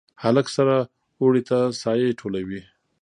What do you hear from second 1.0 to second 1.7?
اوړي ته